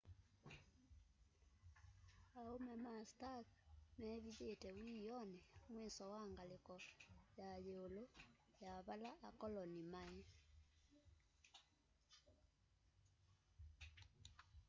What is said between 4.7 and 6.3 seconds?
wiioni mwiso wa